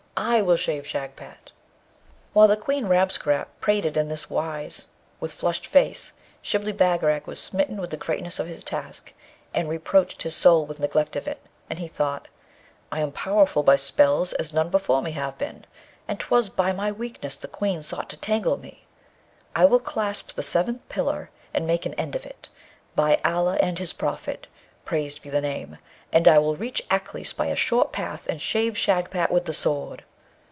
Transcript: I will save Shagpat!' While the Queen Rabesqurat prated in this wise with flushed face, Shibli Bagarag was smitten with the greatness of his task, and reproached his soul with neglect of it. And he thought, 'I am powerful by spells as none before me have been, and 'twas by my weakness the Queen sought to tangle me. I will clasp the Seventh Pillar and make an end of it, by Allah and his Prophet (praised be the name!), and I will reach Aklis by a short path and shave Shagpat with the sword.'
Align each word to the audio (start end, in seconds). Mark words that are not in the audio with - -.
I 0.23 0.39
will 0.43 0.57
save 0.57 0.85
Shagpat!' 0.85 1.51
While 2.33 2.47
the 2.47 2.55
Queen 2.55 2.85
Rabesqurat 2.85 3.47
prated 3.59 3.97
in 3.97 4.07
this 4.07 4.29
wise 4.29 4.89
with 5.19 5.33
flushed 5.33 5.65
face, 5.65 6.13
Shibli 6.43 6.73
Bagarag 6.73 7.25
was 7.25 7.39
smitten 7.39 7.77
with 7.81 7.89
the 7.89 7.97
greatness 7.97 8.37
of 8.37 8.45
his 8.45 8.63
task, 8.63 9.13
and 9.51 9.67
reproached 9.67 10.21
his 10.21 10.35
soul 10.35 10.63
with 10.63 10.77
neglect 10.79 11.15
of 11.15 11.27
it. 11.27 11.41
And 11.71 11.79
he 11.79 11.87
thought, 11.87 12.27
'I 12.91 12.99
am 12.99 13.11
powerful 13.11 13.63
by 13.63 13.77
spells 13.77 14.31
as 14.33 14.53
none 14.53 14.69
before 14.69 15.01
me 15.01 15.13
have 15.13 15.39
been, 15.39 15.65
and 16.07 16.19
'twas 16.19 16.49
by 16.49 16.71
my 16.71 16.91
weakness 16.91 17.33
the 17.33 17.47
Queen 17.47 17.81
sought 17.81 18.09
to 18.11 18.17
tangle 18.17 18.57
me. 18.57 18.85
I 19.55 19.65
will 19.65 19.79
clasp 19.79 20.33
the 20.33 20.43
Seventh 20.43 20.87
Pillar 20.87 21.31
and 21.51 21.65
make 21.65 21.87
an 21.87 21.95
end 21.95 22.15
of 22.15 22.27
it, 22.27 22.47
by 22.95 23.19
Allah 23.25 23.57
and 23.59 23.79
his 23.79 23.91
Prophet 23.91 24.45
(praised 24.85 25.23
be 25.23 25.31
the 25.31 25.41
name!), 25.41 25.79
and 26.13 26.27
I 26.27 26.37
will 26.37 26.55
reach 26.57 26.83
Aklis 26.91 27.33
by 27.33 27.47
a 27.47 27.55
short 27.55 27.91
path 27.91 28.27
and 28.27 28.39
shave 28.39 28.77
Shagpat 28.77 29.31
with 29.31 29.45
the 29.45 29.53
sword.' 29.53 30.03